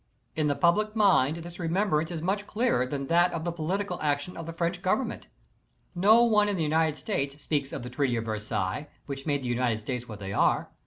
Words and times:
In 0.35 0.47
the 0.47 0.55
public 0.55 0.95
mind 0.95 1.37
this 1.43 1.59
remembrance 1.59 2.09
is 2.09 2.23
much 2.23 2.47
clearer 2.47 2.87
than 2.87 3.05
that 3.05 3.31
of 3.33 3.43
the 3.43 3.51
political 3.51 4.01
action 4.01 4.35
of 4.35 4.47
the 4.47 4.51
French 4.51 4.81
Government. 4.81 5.27
No 5.93 6.23
one 6.23 6.49
in 6.49 6.57
the 6.57 6.63
United 6.63 6.95
¬´4 6.95 6.97
States 6.97 7.43
speaks 7.43 7.71
of 7.71 7.83
the 7.83 7.89
Treaty 7.91 8.15
of 8.15 8.25
Versailles, 8.25 8.87
which 9.05 9.27
made 9.27 9.43
the 9.43 9.47
United 9.47 9.79
States 9.79 10.09
what 10.09 10.19
they 10.19 10.33
are. 10.33 10.71